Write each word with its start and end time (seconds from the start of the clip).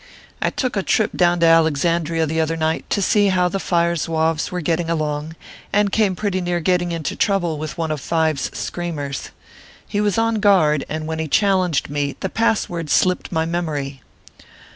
I 0.41 0.49
took 0.49 0.75
a 0.75 0.81
trip 0.81 1.11
down 1.15 1.41
to 1.41 1.45
Alexandria 1.45 2.25
the 2.25 2.41
other 2.41 2.57
night, 2.57 2.89
to 2.89 3.03
see 3.03 3.27
how 3.27 3.47
the 3.47 3.59
Fire 3.59 3.95
Zouaves 3.95 4.49
were 4.51 4.59
getting 4.59 4.89
along, 4.89 5.35
and 5.71 5.91
came 5.91 6.15
pretty 6.15 6.41
near 6.41 6.59
getting 6.59 6.91
into 6.91 7.15
trouble 7.15 7.59
with 7.59 7.77
one 7.77 7.91
of 7.91 8.01
Five 8.01 8.39
s 8.39 8.49
screamers. 8.59 9.29
He 9.87 10.01
was 10.01 10.17
on 10.17 10.39
guard; 10.39 10.85
and 10.89 11.05
when 11.05 11.19
he 11.19 11.27
challenged 11.27 11.87
me, 11.91 12.15
the 12.19 12.29
pass 12.29 12.67
word 12.67 12.89
slipped 12.89 13.31
my 13.31 13.45
memory. 13.45 14.01